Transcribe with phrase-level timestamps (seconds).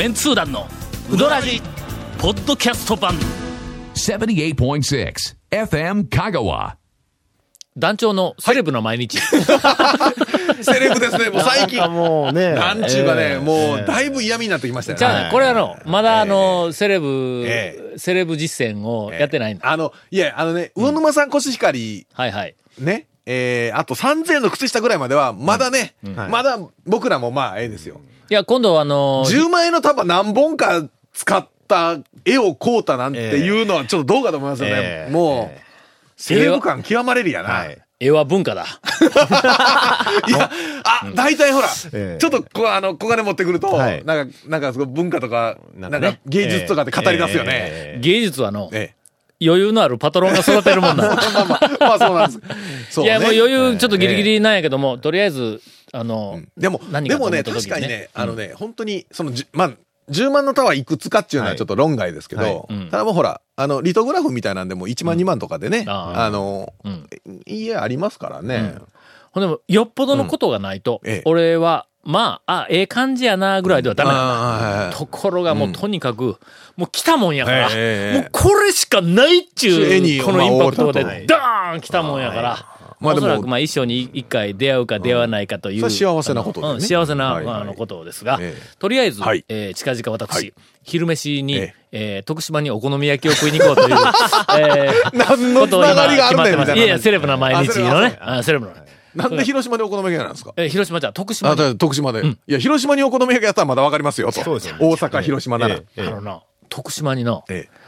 [0.00, 0.66] メンツー団の
[1.12, 1.60] ウドラジ
[2.18, 3.12] ポッドキャスト版
[3.92, 5.14] 78.6
[5.50, 6.76] FM Kagawa.
[7.76, 11.86] 団長のセレブな毎日、 セレブですね、もう最近。
[11.90, 12.52] もうね。
[12.52, 14.98] なんちゅうかね、ええもうだいぶ嫌味になってきましたよね。
[15.00, 19.70] じゃあ、これあの、まだあの、セレブ、えセレブ実践をやってないんだ。
[19.70, 22.54] あの、いや、あのね、魚沼さんコシヒカリ、はいはい。
[22.78, 28.00] ね、えー、あと3000円の靴下ぐらいまでは、まだね、まだ僕らもまあ、ええですよ。
[28.28, 34.74] いや、今度あの、10万円の束何本か使った絵を買うたなんていうのはちょっとどうかと思いますよね。
[34.76, 35.60] ええもう、え
[36.16, 37.50] セレブ感極まれるやな。
[37.50, 38.64] はい絵は文化だ。
[40.26, 40.50] いや、
[40.84, 47.50] あ、大体ほら、ええちょっとこう、あの、小金持ってくると、はいなんか、なんか、すごい文化とか、なんんかね芸術とかで語り出すよね。
[47.52, 48.99] ええ芸術はの、ええ。
[49.42, 51.16] 余裕のあるパトロンが育てるもんだ。
[51.16, 52.40] まあまあ、まあそうなんです。
[52.90, 53.10] そうね。
[53.10, 55.60] いや、もう余裕ちょっとギリギリなんやけども、とりあえず、
[55.92, 59.70] あの、でも、でもね、確かにね、あのね、本当に、その、じまあ、
[60.10, 62.62] 10万のタワーいくつかっていうのははいちょっと論外ですけど、はい。
[62.68, 62.90] うん。
[62.90, 67.06] ただもうほら、あの、リトグラフみたいなんでも1万2万とかでね、あの、うん。
[67.46, 68.74] 家ありますからね。
[69.32, 76.36] ほんでも、よっぽどのことがないと、俺は、まあ、あ、ええ感じやな、ぐらいではダメなところがもうとにかく、
[76.76, 79.74] もう来たもんやから、ええもうこれしかないっちゅ
[80.20, 82.66] う、このインパクトでまあダーン来たもんやから、
[83.00, 85.90] まあおそらくまあ一生に一回出会うか出会わないかという。
[85.90, 86.76] 幸せなことだよね。
[86.80, 88.76] うん幸せな、あのことですが、ええ。
[88.78, 89.44] とりあえず、はい。
[89.48, 90.54] えー近々私、はい。
[90.82, 92.20] 昼飯に、ええ。
[92.20, 93.96] ー徳島にお好み焼きを食いに行こうという、
[94.58, 98.18] えー何のつながりがあるねんみたいやいや、セレブな毎日のね。
[98.20, 98.72] ああセレブな。
[99.14, 100.52] なんで広島でお好み焼きなんですか？
[100.56, 102.24] えー広島じゃ徳島徳島で。
[102.26, 104.42] いや、広島にお好み焼きやったらまだわかりますよ、と。
[104.42, 104.78] そうですよね。
[104.82, 105.74] 大阪、広島なら。
[105.76, 107.80] ええあのな、徳島にな、ええ。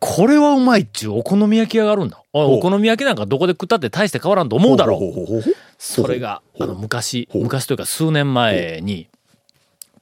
[0.00, 2.22] これはうまいっちゅうお好み焼き屋があるんだ。
[2.32, 5.42] お好み焼きなんかどこで食ったって大して変わらんと思うだろう。
[5.78, 9.08] それが、あの、昔、昔というか数年前に、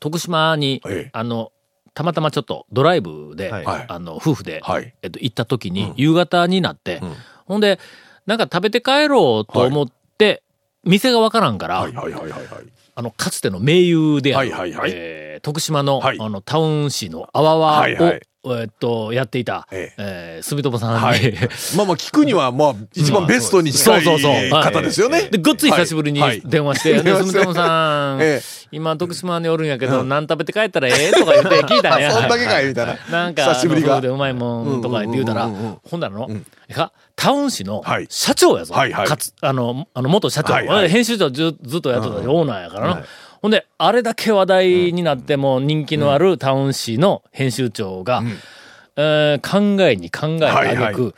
[0.00, 1.50] 徳島にええ、あの、
[1.94, 3.64] たまたまちょっとドライブで、はい。
[3.88, 4.92] あの、夫婦で、はい。
[5.00, 7.14] えっと、行った時に、夕方になって、ん。
[7.46, 7.78] ほんで、
[8.26, 10.42] なんか食べて帰ろうと思って、
[10.86, 12.42] 店がわからんから、はいはいはいはいはい。
[12.94, 14.92] あの、かつての名優である、はいはいはい。
[14.94, 16.18] えー徳島の、はい。
[16.18, 18.20] あの、タウン市の阿波和を、はいはい
[18.60, 20.40] えっと、やっていた、ええ。
[20.40, 21.34] ー住友さんに、はい。
[21.76, 25.22] まあまあ聞くには、まあ、一番ベストに近い方ですよね。
[25.30, 25.70] で、ごっつい。
[25.70, 26.40] 久しぶりにはい。
[26.44, 28.66] 電話して、 で住友さん、ええ。
[28.72, 31.12] 今、徳島におるんやけど、何食べて帰ったらええ？
[31.12, 32.12] とか言って聞いたんや。
[32.14, 32.96] そんだけかいみたいな。
[33.10, 34.00] なんか、久しぶりが。
[34.00, 36.32] でうまいもんとか言って言うたら、ほんだらの、い
[36.68, 38.06] やタウン市のはい。
[38.10, 38.74] 社長やぞ。
[38.74, 39.06] はいはい。
[39.06, 40.54] かつ、あの、あの、元社長。
[40.88, 43.04] 編集長ずずっとやってたオーナーやからな。
[43.46, 48.20] ほんで、あれだけ話題になっても人気のあるタウン市の編集長が、
[48.96, 51.14] えー考えに考えてあげく、はいはい。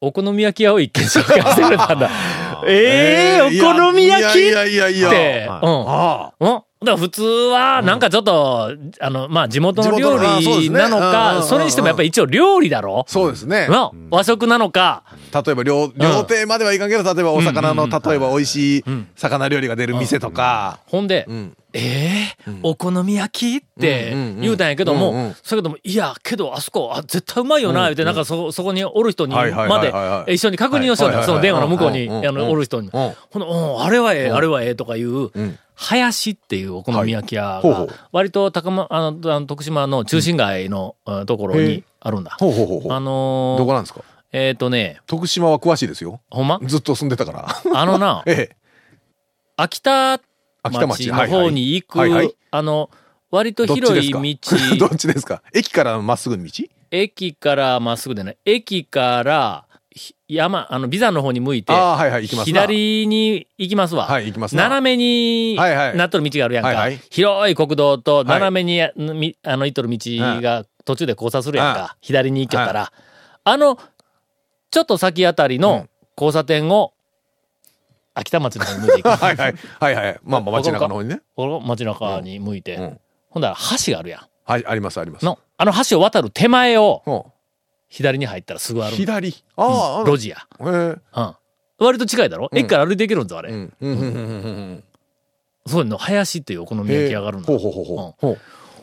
[0.00, 2.10] お好み焼き屋を一軒紹介してくれたんだ。
[2.66, 4.40] ええいやお好み焼き？
[4.40, 5.60] いやいやいやいって、や。
[5.62, 5.84] うん。
[5.86, 6.32] あ。
[6.40, 13.04] うんだから普通は、なんかちょっと、あの、まあ、地元の料理なのか、うんそれにしてもやっぱり一応料理だろ？
[13.06, 13.68] そうですね。
[13.68, 15.02] の和食なのか、
[15.34, 20.80] 例えば料、料亭まではいかんけど、例えばお魚の、例えば美味しい魚料理が出る店とか。
[20.86, 21.52] ほんで、ん。
[21.72, 29.44] ええお好み焼きって言うたんやけども、それけども、いや、けどあそこ、あ、絶対うまいよな、言うて、なんかそ、そこにおる人にま
[29.80, 29.92] で
[30.32, 32.88] 一緒に確認をしようその電話の向こうに、あの、おる人に。
[32.88, 42.36] うんほんあれはええ、あれはええとかいう、ん林っていうお好み焼き屋が割と高ま、あの、徳島の中心街の、うんところにあるんだ。
[42.38, 42.92] ほうほうほうほう。
[42.92, 44.02] あのーどこなんですか？
[44.32, 46.20] えっ、とね、徳島は詳しいですよ。
[46.30, 46.60] ほんま？
[46.62, 47.48] ずっと住んでたから。
[47.74, 48.56] あのな、 ええ。
[49.56, 50.12] 秋田
[50.62, 51.12] 秋田町町。
[51.12, 52.90] の方に行く、はいはいあの、
[53.30, 54.26] 割と広いか道、
[54.78, 55.42] どっちですか？
[55.54, 56.50] 駅からまっすぐの道？
[56.90, 59.69] 駅からまっすぐでね、駅からひ
[60.28, 62.26] 山、あの、ビザの方に向いて、はいはい。
[62.26, 64.06] 左に行きますわ。
[64.06, 66.68] はい行きますな斜めにはいはいなっとる道があるやんか。
[66.68, 69.98] はいはい広い国道とい斜めにや、みあの、行っとる道
[70.40, 71.80] が途中で交差するやんか。
[71.80, 72.92] は左に行きよったら、
[73.42, 73.78] あの、
[74.70, 76.92] ちょっと先あたりの交差点を、
[78.14, 79.08] 秋田町の方に向いていく。
[79.10, 79.54] はいはい。
[79.80, 80.20] はいはい。
[80.22, 81.20] まあまあ街中の方にね。
[81.34, 83.00] この街中に向いて、うん
[83.30, 84.20] ほんだら橋があるやん。
[84.44, 85.24] はい、ありますあります。
[85.24, 87.22] の、あの橋を渡る手前をうん
[87.90, 89.34] 左に入ったらすぐある左？
[89.56, 90.38] ああ、路地や。
[90.60, 90.66] へえ。
[90.66, 91.34] うん。
[91.78, 93.50] 割と近いだろ、駅から歩いていけるんぞ、あれ。
[93.50, 93.72] うん。
[93.80, 93.90] うん。
[93.90, 93.98] うん。
[93.98, 94.04] うん。
[94.04, 94.84] うん。
[95.66, 97.46] そういうの、林っていうお好み焼き屋があるんだ。
[97.46, 98.14] ほうほうほうほう。
[98.18, 98.38] ほう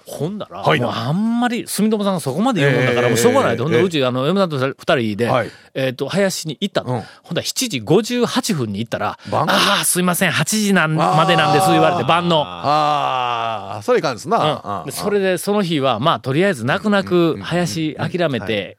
[0.07, 3.63] ほんだら、はいもうあんまり、住友さんがそこまで言うもんだから、ええもうしょうがないと。
[3.63, 6.93] ほんで、ええうち、あの、嫁さんと二人で、はいえっ、と、林に行ったの。
[6.93, 12.41] うんほんだら7時58分に行ったら、晩ああ、すいません、8時なんまでなんです、言われて、晩の。
[12.45, 14.81] ああ、それいかんですな。
[14.83, 18.77] うんでそれで、その日は、まあ、とりあえず、泣く泣く、林諦めて、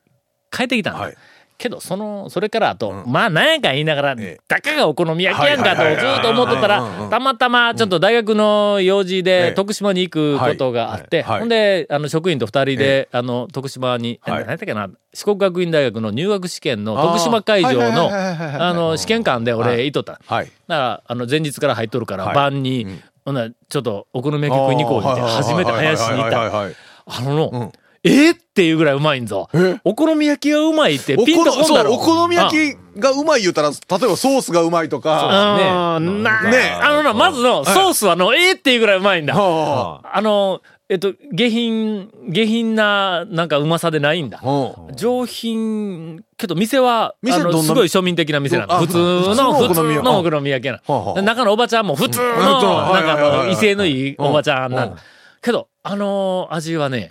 [0.50, 1.00] 帰ってきたんだ。
[1.00, 1.16] はい。
[1.58, 4.40] けど、その、それからあと、まあ、なんやか言いながら、ええ。
[4.46, 11.30] たかがお好み焼きやんかとずっと思ってたうんうんうん、らたまたま、ちょっと大学の用事えでえ徳島に行くことがあって、はい。
[11.32, 11.40] はい。
[11.40, 14.40] ほんで、あの、職員と二人で、あの、徳島に、えはい。
[14.42, 19.74] 何やったっけな、四国学院大学の入学試験の徳島会場の、あの、試験官ではい。
[19.74, 20.20] 俺、いとった。
[20.24, 20.44] はい。
[20.44, 22.34] だから、あの、前日から入っとるから、はい。
[22.36, 22.86] 晩に、
[23.24, 26.48] ほんならちょっとお好み焼き食いに行こうって、初めて林に行った。
[26.48, 26.62] た。
[27.10, 27.72] あのの、ん
[28.08, 29.48] えーっていうぐらいうまいんぞ。
[29.84, 31.90] お好み焼きがうまいっておピンとこんだろ。
[31.90, 36.22] そうお好み焼きがうまい言うたら、例えばソースがうまいとか、うん。
[36.22, 39.34] なねあのな、まずの、ソースはの、えーっていうぐらいうまいんだ。
[39.34, 40.20] はあ。
[40.20, 44.40] の、えっと、下品、下品な、なんかうまさでないんだ。
[44.96, 48.74] 上品、けど店は、あの、店どんなすごい庶民的な店なの。
[48.74, 50.66] あ普通の、普普通通のお好み焼き。
[50.66, 51.14] なはあはあ。
[51.14, 52.34] で中のおばちゃんも普通の、うん。
[52.34, 55.02] なんか威勢のいいおばちゃんなうんんだ。
[55.42, 57.10] けど、あの味はね、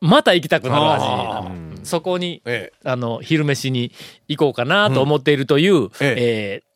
[0.00, 1.50] また行きたくなる味なあの。
[1.84, 3.92] そこに、えあの、昼飯に
[4.28, 6.62] 行こうかなと思っているという、ええ。
[6.66, 6.70] ー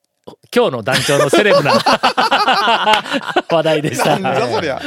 [0.55, 1.73] 今日の団長のセレブな
[3.51, 4.19] 話題でした。
[4.19, 4.81] なんじゃそりゃ。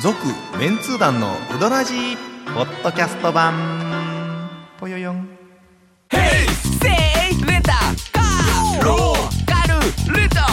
[0.00, 0.16] 続
[0.58, 2.16] メンツー団のウドラジー
[2.54, 4.48] ポッドキャスト版。
[4.80, 5.28] ぽよよん。
[10.38, 10.51] わ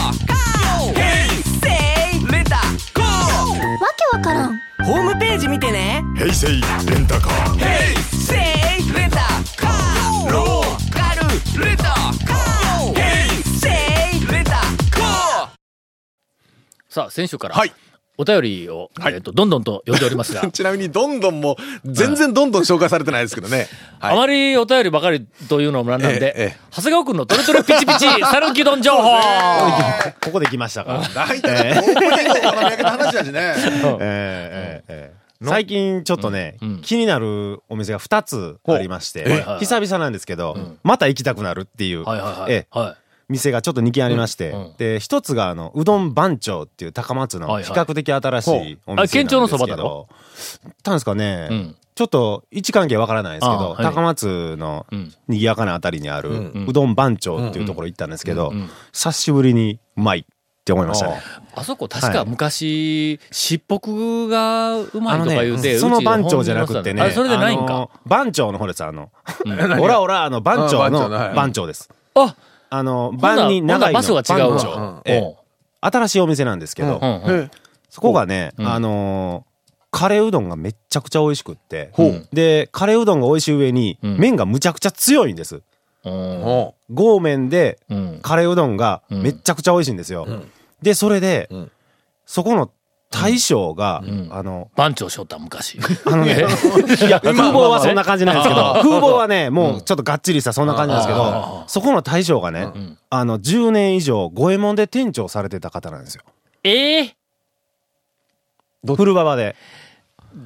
[4.84, 6.02] ホームページ見てね。
[6.16, 7.58] 平成レンタカー
[8.12, 9.18] せいレンタ
[9.56, 12.94] カーローカルレンタカー。
[12.94, 13.68] ヘイセ
[14.16, 15.48] イレンタカー
[16.88, 17.72] さあ、先週から、はい。
[18.18, 23.68] お便りを、えっと、どんどんと読んでおりますが、 ちなみに、どんどんも、全然どんどん紹介されてないですけどね。
[23.98, 24.12] はい。
[24.14, 26.56] あまりお便りばかりというのもなんなんで、ええええ。
[26.70, 29.02] 長谷川くんのトレトレピチピチ、サルキドン情報
[30.22, 31.02] ここで来ましたか。
[31.14, 32.00] 大体、オープニ
[32.84, 33.54] 話だしね。
[35.42, 39.58] 最近ちょっとね、うん気になるお店が2つありまして、はいはいはい。
[39.60, 42.99] 久々なんですけど、また行きたくなるっていう、はいはいはい。
[43.30, 44.74] 店がちょっと2軒ありまして、うんうん。
[44.76, 47.64] で、一つがあの、うどん番長っていう高松のはいはい。
[47.64, 50.08] 比較的新しいお店なんですけど、あ県庁のそばだろ
[50.82, 51.76] たんですかね、うん。
[51.94, 53.84] ちょっと位置関係わからないですけど、あはい。
[53.84, 60.24] 高松のうん賑やかなあたりにある、んうどん番長っていうところ行ったんですけど、うんうん久しぶりにうまいっ
[60.64, 61.14] て思いましたね。
[61.14, 61.16] い。
[61.54, 62.28] あそこ確かはい。
[62.28, 67.02] 昔、しっぽくがうまいとか言うて、その番長じゃなくてね。
[67.02, 67.88] あそれでないんか。
[68.06, 69.10] 番長の方です、あの、
[69.44, 71.88] うんオラオラ、あの、番長の番長です。
[72.14, 72.34] あ、
[72.70, 75.36] あの、番に長い場所が違うわ番長ええ。
[75.82, 77.00] 新しいお店なんですけど、
[77.88, 78.66] そこがね、うん。
[78.68, 79.50] あのー
[79.92, 81.90] カレーうどんがめっちゃくちゃ美味しくって、
[82.32, 84.18] で、カレーうどんが美味しい上に、うん。
[84.18, 85.62] 麺がむちゃくちゃ強いんです。
[86.04, 86.12] うん。
[86.44, 88.18] お豪麺で、うん。
[88.22, 90.28] カレーうどんがめっちゃくちゃ美味しいんですよ。
[90.80, 91.70] で、それで、ん。
[92.24, 92.70] そこの
[93.10, 95.78] 大将が、んあの、番長しょった昔。
[96.06, 96.46] あのね、
[97.06, 102.68] いや、風貌はそんな感じなんですけど、風貌はね、もうちょっとがっちりしたそんな感じなんですけど、そこの大将がね、
[103.10, 106.22] あの、10年以上、五右衛門で店長されてた方なんですよ。
[106.62, 107.16] ええ
[108.86, 109.56] 古馬場で。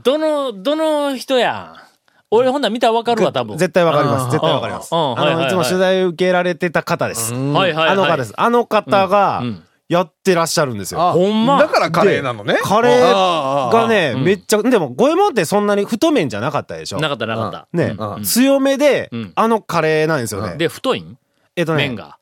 [0.03, 1.75] どの、どの人や？
[1.81, 1.85] ん。
[2.31, 3.59] 俺ほんなら見たらわかるわ、多分。
[3.59, 4.31] 絶対わかります。
[4.31, 4.89] 絶対わかります。
[4.93, 7.35] あの、いつも取材受けられてた方です。
[7.35, 7.89] はいはいはい。
[7.91, 8.33] あの方です。
[8.37, 11.01] あの方がうんうん、やってらっしゃるんですよ。
[11.03, 11.59] あほんま？
[11.59, 12.59] だからカレーなのね。
[12.63, 17.69] カレーあがね、うんめっちゃ、でも、五右衛門ってそんなに太麺じゃなかったでしょなかったなかった。
[17.73, 20.57] ねう、ん強めでうん、あのカレーなんですよね。
[20.57, 21.19] で、太いん？
[21.57, 22.19] えっとね、麺が。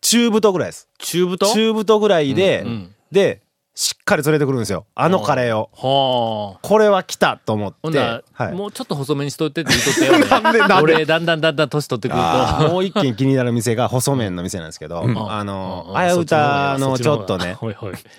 [0.00, 0.88] 中太ぐらいです。
[0.98, 1.52] 中太？
[1.52, 3.42] 中太ぐらいでん、で、
[3.76, 4.86] しっかり連れてくるんですよ。
[4.94, 5.68] あのカレーを。
[5.74, 6.58] はあ。
[6.62, 8.52] これは来たと思ってほんなら、はい。
[8.52, 10.26] もうちょっと細めにしとってって言っとってよ、ね。
[10.30, 10.94] なんでなんで？
[10.94, 12.20] 俺、だんだんだんだん年取ってくる
[12.60, 12.68] と。
[12.68, 17.56] もう一軒気になる店が細麺の店なんですけど、あの、うんあやうたのちょっとね。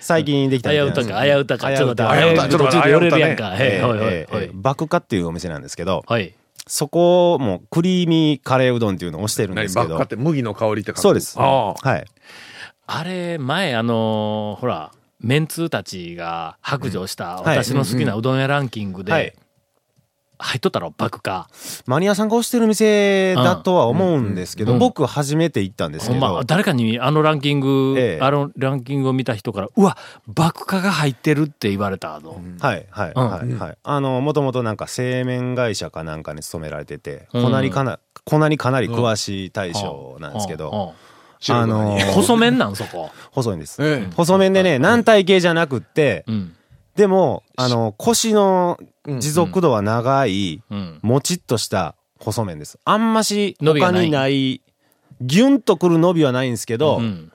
[0.00, 1.74] 最近できたあやうたか、あやうたか。
[1.74, 3.54] ちょっと待って、あやうた途中で寄れるやんか。
[4.52, 6.34] 爆化っていうお店なんですけど、はい。
[6.68, 11.38] そこもクリーミーカレーうどんっていうのを推してるんですけど麦の香りってそうです。
[11.38, 11.74] ああ。
[11.74, 12.04] はい。
[12.88, 14.92] あれ、前、あのーほら、
[15.26, 17.58] メンツーたちが白状したはい。
[17.64, 19.24] 私の好きなうどん屋ランキングはい。
[19.24, 19.36] で、
[20.38, 21.48] 入っとったろ、爆か。
[21.86, 24.78] マニアさんが推してる店だとは思うんですけど、うん。
[24.78, 28.22] 僕初めて行ったんですけど、ま、誰かにあのランキング、ええ。
[28.22, 29.96] あのランキングを見た人から、うわ、
[30.28, 32.40] 爆化が入ってるって言われたの。
[32.60, 33.30] はい、はい、うん。
[33.30, 33.78] はい、はい。
[33.82, 37.50] あの、もともとなんか製麺会社かなんかに勤められてて、うん。
[37.50, 40.94] 粉にかな、粉にかなり詳しい大将なんですけど、
[41.48, 43.10] あのー細麺なん、そこ。
[43.32, 43.82] 細いんです。
[43.82, 46.56] ええ細麺でね、軟体系じゃなくって、うん。
[46.94, 50.98] でも、あの、腰の持続度は長い、うん。
[51.02, 52.78] もちっとした細麺です。
[52.84, 54.62] あんまし他伸びがないにない、
[55.20, 57.32] ギュンとくる伸びはないんですけど、うん。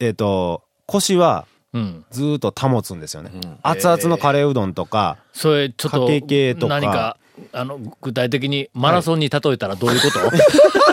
[0.00, 2.04] えっ、と、腰はうん。
[2.10, 3.32] ずーっと保つんですよね。
[3.62, 7.16] 熱々のカレーうどんとか、それ、ちょっとかけ系、とか何か、
[7.52, 10.20] あの、具体的にマラソンに例えたらどういうこと、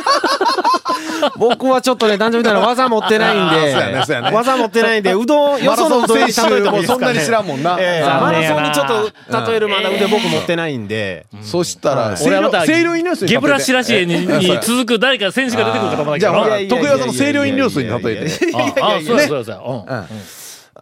[1.37, 7.71] 僕はちょっとね、男女みたいな技持ってないんで、ね技持ってないんで、 うどん、よそのうどんに例えてもいいですか、ね、そんなに知らんもんな。
[7.71, 16.19] マラソンにちょっと例えるまだ腕僕持ってないんで、そしたら、俺はまた、清涼飲料水ゲブラシラシエにに続く誰か選手が出てくるかと思ったけど。
[16.19, 16.19] な。
[16.19, 18.81] じゃあほらいやいやいや得意技の清涼飲料水に例えて。
[18.81, 20.31] ああ、そうやそうやそう。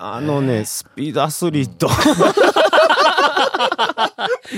[0.01, 1.89] あのね、スピードアスリート。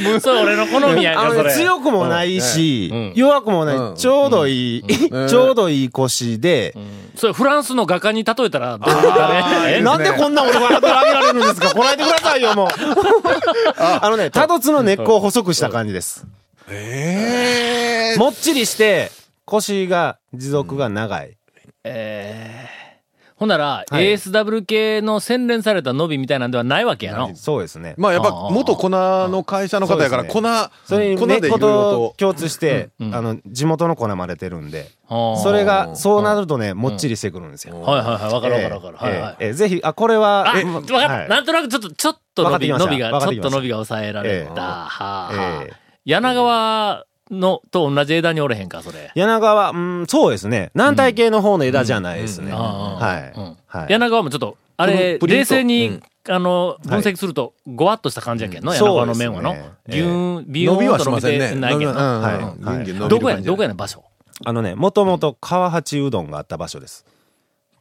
[0.20, 1.54] それ俺の好みやねそれ。
[1.54, 4.84] 強くもないし、うん弱くもない、うんちょうどいい、
[5.30, 6.76] ちょうどいい腰で、
[7.16, 9.30] それフランスの画家に例えたらどうか
[9.66, 9.78] ね。
[9.78, 9.82] え？
[9.82, 12.68] なんでこんな俺がハードル上げられるんですかこらえてくださいよ、もう。
[13.78, 16.26] あのね、多度の根っこを細くした感じです。
[16.70, 19.12] ええもっちりして、
[19.46, 21.38] 腰が、持続が長い。
[21.84, 22.81] えー
[23.42, 24.04] ほんなら、はい。
[24.14, 27.36] ASW 系の洗練された伸びみたいなんではないわけやの。
[27.36, 27.96] そうですね。
[27.98, 30.44] まあやっぱ元粉の会社の方やから粉、
[30.86, 31.58] それに粉と。
[31.58, 32.14] と。
[32.18, 37.82] 共通して、うんあの、地元の粉混ぜてるんで、それが、そうなるとね、もっちりしてくるんですよ。
[37.82, 38.98] はいはいはい、わかるわかえるわかる。
[38.98, 39.54] はいはい。
[39.56, 42.90] ぜひ、あ、これは、あ、えわかなんとなくちょっと、ちょっと伸び、が、ちょっ
[43.38, 44.56] と伸びが抑えられええ。
[44.56, 44.62] た。
[44.62, 45.64] はあ。
[46.06, 49.12] 柳川のと同じ枝におれへんか、それ。
[49.16, 50.72] 柳川、うん、そうですね。
[50.76, 52.52] 南体系の方の枝じゃないですね。
[52.52, 53.92] はい。
[53.92, 59.76] 柳川もちょっと、あれ、冷静に、うんあの、分析すると、ごわっとした感じやけんの、うん柳川の麺はのそうですね。
[59.88, 61.22] ビューン、ビュ伸びはーンと伸び。
[61.22, 64.04] てないけんどこやねん、どこやねん、場所。
[64.44, 67.06] あのね、もともと川八うどんがあった場所です。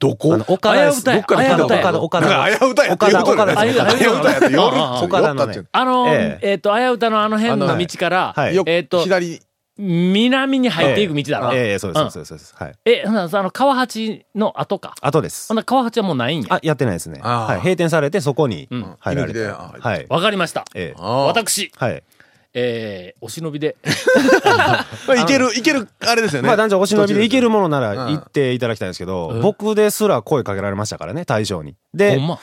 [0.00, 0.30] どこ？
[0.48, 1.08] 岡田です。
[1.08, 2.26] あやうたやどっかであやうたや岡田、岡田。
[2.26, 8.34] なんかあや岡田岡田あやうたやって言うとるああ岡田のねあの、えええっと、あやうたのあの辺の道から、
[8.66, 9.40] えっと、左
[9.76, 11.54] 南に入っていく道だろ。
[11.54, 12.54] ええ、そうです、そうです、そうです。
[12.54, 12.74] はい。
[12.84, 14.94] え、ほな、あの、川八の後か。
[15.00, 15.54] 後ですほ。
[15.54, 16.48] な、川八はもうないんや。
[16.50, 17.18] あ、やってないですね。
[17.22, 17.60] はい。
[17.60, 19.46] 閉店されて、そこにん入られて。
[19.46, 20.06] はい。
[20.10, 20.66] わかりました。
[20.74, 21.00] ええ。
[21.00, 22.02] 私、はい。
[22.54, 23.76] えー、お忍びで。
[25.20, 31.76] いけるいけるあれですよねまあ男女お忍びで行けるものなうんら行っていただきたいんですけど、うん僕ですら声かけられましたからね、大将に。
[31.94, 32.38] でま。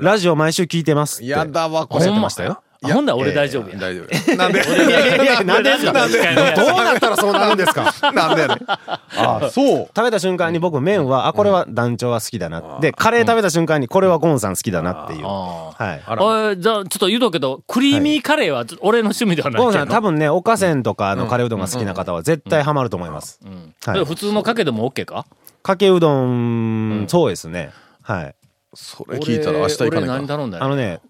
[0.00, 1.30] ラジオ毎週聞いてますって。
[1.30, 2.62] やだわこおっしゃれってましたよ。
[2.82, 3.76] あほんなら俺大丈夫や。
[3.78, 4.06] 大丈夫。
[4.36, 4.60] なんで？
[5.44, 6.18] なんでなんで
[6.56, 7.92] どうなったらそうなるんですか？
[8.12, 8.58] なんでやねん。
[8.66, 9.90] あそう。
[9.94, 12.78] 食べた瞬間に僕麺は、あ、これは団長は好きだな。
[12.80, 15.26] で、カレー食べた瞬間にこれはゴンさん好きだなっていう。
[15.26, 16.02] あはい。
[16.06, 19.88] あじゃあ、ちょっと言うとくけど、クリーミーカレーは俺の趣味ではないゴンさん。
[19.88, 23.40] 多分ね、おかせんとかのカレーうどんが好きな方は絶対ハマると思います。
[23.44, 23.74] うん。
[23.84, 24.04] はい。
[24.06, 25.26] 普通のかけでも OK か？
[25.62, 27.70] かけうどん、そうですね。
[28.02, 28.34] はい。
[28.72, 30.18] それ聞いたら明日行かな。
[30.18, 30.34] いか
[30.64, 31.00] あのね、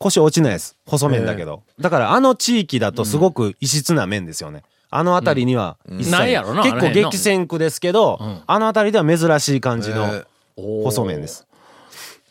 [0.00, 0.76] 腰落ちないです。
[0.86, 1.62] 細麺だけど。
[1.80, 4.62] だからあの地域だとすごく異質な麺ですよね。
[4.90, 10.24] あの辺りには一切ないやろな結構激戦区ですけど、んあの辺りでは珍しい感じのえ
[10.56, 11.46] 細麺です。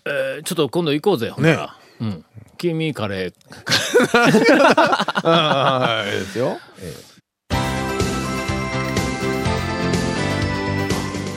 [0.05, 1.75] えーちょっと今度行こうぜ、ほんなら。
[1.99, 2.25] うん。
[2.57, 3.33] クリーミーカレー。
[5.27, 6.57] はいですよ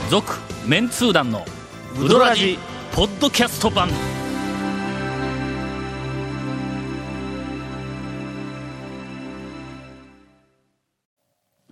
[0.08, 1.44] 続、メンツー団の、
[2.00, 2.58] ウドラジ、
[2.92, 3.88] ポッドキャスト版。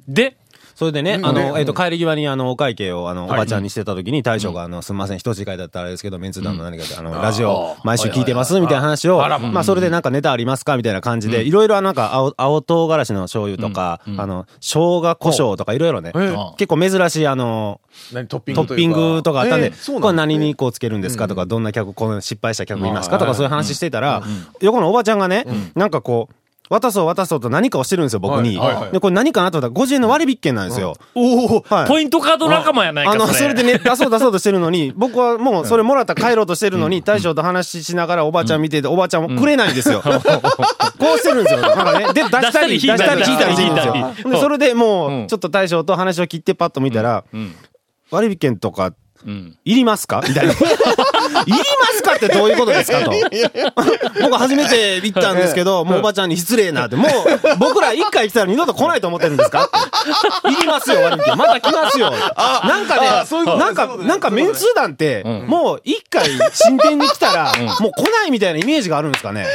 [0.09, 0.37] で、
[0.79, 1.27] それでね、うん。
[1.27, 17.81] あの、ねえっ、と、帰り際にあの、お会計をあの、おばちゃんにしてた時に大将があの、すみません、人違いだったらあれですけど、メンツ団の何かで、あの、ラジオ毎週聞いてますみたいな話を、まあ、それでなんかネタありますかみたいな感じで、いろいろなんか青、青唐辛子の醤油とか、あの、生姜胡椒とかいろいろね、え結構珍しいあの、
[18.13, 19.41] 何トッピングとか。
[19.41, 24.23] あったんで、これ何にこうつけるんですかとか、どんな客、この失敗した客いますかとかそういう話してたら、
[24.61, 26.35] 横のおばちゃんがね、なんかこう、
[26.71, 28.61] 渡そう渡そうと何かをしてるんですよ、僕に。
[28.93, 30.95] で、これ何かなと思ったら50円の割引券なんですよ。
[31.15, 31.89] おおはい。
[31.89, 33.39] ポイントカード仲間やないか、あの、それ。
[33.39, 40.03] それでね、出そう出そうとしてるのに、 僕はもうそれもらったら帰ろうとしてるのに、大将と話ししながらおばちゃん見てて、おばちゃんもくれないんですよ。
[40.99, 41.61] こうしてるんですよ。
[41.61, 44.31] なんかね、で、出したり、出したり引いたりしてるんですよ出したり引いたり。
[44.35, 47.55] で、それでもうちょっと大将と話を切ってパッと見たら、うん。
[48.11, 48.93] 割引券とか、
[49.27, 49.59] うん。
[49.65, 50.23] いりますか？
[50.27, 50.53] みたいな。
[50.55, 51.59] いりま
[51.93, 53.13] すかってどういうことですかと。
[54.23, 57.11] 僕初めて行ったんですけど、もうおばちゃんに失礼なって、もう
[57.59, 59.71] 僕ら一回来たら二度と来ないと思ってるんですかっ
[60.43, 61.37] ていりますよ、割引券。
[61.37, 62.11] また来ますよ。
[62.11, 63.09] なんかね、
[63.59, 69.47] なんか、なんかメンツー団って、もう一回新店に来たら、もう来ないみたいなイメージがあるんですかね？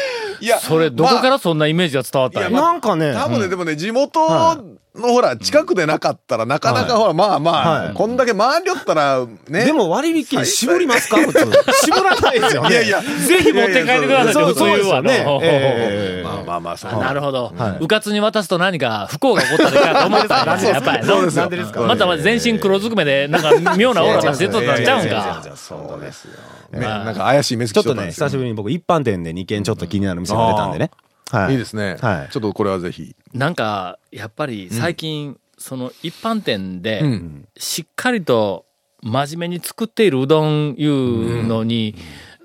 [0.42, 2.50] いやそれ、どこからそんなイメージが伝わったんや？
[2.50, 4.58] いやまなんかね、多分ね、でもね、地元
[4.96, 7.94] のほら、近くでなかったら、なかなかほら、まあまあ、はい。
[7.96, 9.66] こんだけ回りよったら、ね。
[9.66, 11.18] でも割引券絞りますか？
[11.18, 11.40] 普通。
[11.86, 12.70] 絞らないですよね。
[12.70, 14.76] いやいや、ぜひ持って帰ってくださいって普通言う。
[14.76, 15.26] そうですよね。
[15.42, 17.54] ええまあまあまあ、そうあなるほど。
[17.58, 17.78] は。
[17.82, 17.84] い。
[17.84, 21.42] うかつに渡すと何か不幸が起こったらいかんと思ってたんややっぱりそうですよ。
[21.42, 21.82] なんでですか？
[21.82, 25.44] また全身黒ずくめで、なんか妙なオーラ出してとったんちゃうんか。
[25.56, 26.34] そうですよ。
[26.80, 26.86] ね。
[26.86, 30.92] なんか怪しい目つきちょっとね、久しぶりに僕一般店で2軒ちょっと気になる店が出たんでね。
[31.34, 31.54] はい。
[31.54, 31.98] いいですね。
[32.00, 32.30] はい。
[32.32, 33.16] ちょっとこれはぜひ。
[33.34, 37.48] なんか、やっぱり最近、その一般店でう、ん。
[37.58, 38.66] しっかりと
[39.02, 41.96] 真面目に作っているうどんいうのに、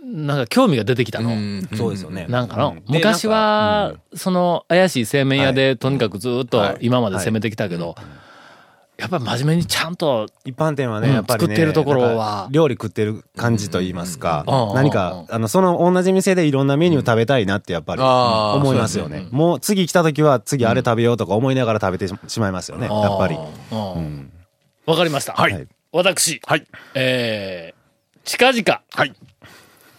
[0.02, 1.30] なんか興味が出てきたの。
[1.76, 2.26] そうですよね。
[2.28, 5.78] なんかの、で昔は、その怪しい製麺屋で、はい。
[5.78, 7.94] とにかくずっと今まで攻めてきたけど、
[8.98, 19.28] やっぱり真面目にちゃんと、一般店はね、うんやっぱりね、作ってるところは料理食ってる感じと言いますか、うん何か、あの、その同じ店でいろんなメニュー食べたいなってやっぱり思いますよね。
[19.30, 23.38] もう次来た時は次あれ食べようとか思いながら食べてししまいますよね、やっぱり。
[24.86, 25.32] わかりました。
[25.34, 26.66] はい私、はい。
[26.94, 29.14] えー、近々、はい。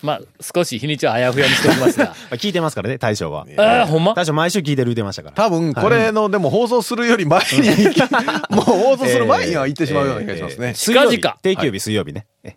[0.02, 3.46] まあ、少し日にちはあやふやにしておきますが、 聞いてますからね、大将は。
[3.58, 4.14] ああ、ほんま？
[4.14, 5.36] 大将毎週聞いてる言ってましたから。
[5.36, 7.70] 多分、これの、でも放送するより前に、
[8.50, 10.74] もう放送する前には行ってしまうような気がしますね。
[10.74, 12.26] 近々定休日水曜日ね。
[12.44, 12.56] え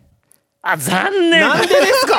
[0.65, 2.15] あ、残念なんでですか？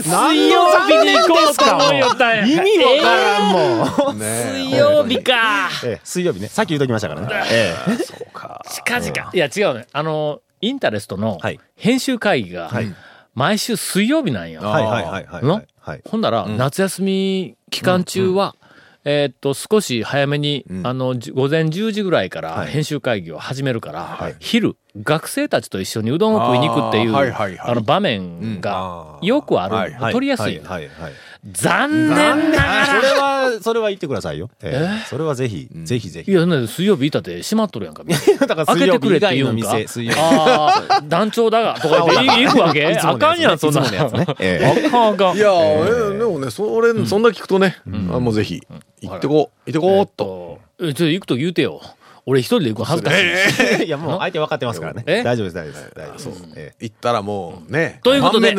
[0.02, 2.46] 水曜日に行こうと思いよったんや。
[2.46, 4.18] 意味わからんもん。
[4.18, 5.68] ね水曜日か。
[5.84, 6.48] ええ水曜日ね。
[6.48, 7.28] さっき言うときましたからね。
[7.50, 8.62] ええそうか。
[8.72, 9.30] 近々。
[9.34, 9.86] いや、違うね。
[9.92, 12.70] あの、インタレストのはい編集会議が、
[13.38, 14.62] 毎週水曜日なんよ。
[14.62, 15.44] はいはいはいはい。
[15.44, 16.02] のはい。
[16.04, 18.56] ほんなら、夏休み期間中は、
[19.04, 29.94] えーっと、少し早めに、あの、じ午前10時ぐらいからはい編集会議を始めるから、はい昼、学生たちと一緒にうどんを食いに行くっていう、あーはいはいはいあの場面がよくある。
[30.12, 30.58] 取りやすい。
[30.58, 31.12] はいはいはい。
[31.52, 33.00] 残念ながそら。
[33.00, 34.50] れは、それは言ってくださいよ。
[34.62, 35.06] えええ？
[35.08, 36.30] それはぜひ、ぜひぜひ。
[36.30, 38.02] いや、ね、水曜日いたって閉まっとるやんか。
[38.46, 40.18] だから開けてくれって言うんか外の店、水曜日。
[40.20, 43.80] ああ、団長だが、とか言って行くわけ あかんやん、そんな。
[43.80, 45.36] のやつねええあかんあかん。
[45.36, 47.76] いやー、えでもね、それ、そんな聞くとね、
[48.12, 48.60] あもうぜひ、
[49.02, 50.58] 行ってこう、行ってこうっと。
[50.80, 50.88] えっと。
[50.90, 51.80] えちょ、行くと言うてよ。
[52.30, 53.86] 俺一人で行くの恥ずかしい。
[53.86, 55.02] いや、もう相手分かってますからね。
[55.06, 55.22] え？
[55.22, 55.92] 大丈夫です、大丈夫です。
[55.96, 56.48] 大丈夫です。
[56.56, 58.52] ええ行ったらもうね、ということで。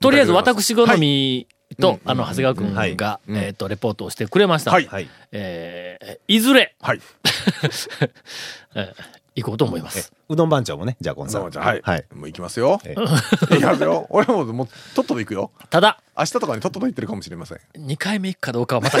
[0.00, 4.70] とりあえずはい私好みと、あの、長谷川くんはいが、えっと、レポートをしてくれました。
[4.70, 5.08] はいはい。
[5.32, 7.00] えーいずれ、はい。
[8.74, 10.12] えー行こうと思います。
[10.28, 11.42] うどん番長もね、じゃあ、こんさん。
[11.50, 11.80] はい。
[11.82, 12.04] はい。
[12.14, 12.78] もう行きますよ。
[12.84, 14.06] え行きますよ。
[14.12, 15.50] 俺ももう、とっとと行くよ。
[15.70, 17.58] ただ、明日とかにとっとと行ってるかもしれません。
[17.78, 18.98] 2回目行くかどうかはまた、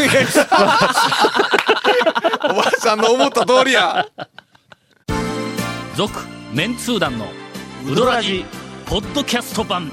[2.54, 4.06] ばあちゃんの思った通りや。
[5.96, 6.18] 続、
[6.54, 7.30] メンツー団の
[7.86, 8.46] ウドラジ、
[8.86, 9.92] ポッドキャスト版。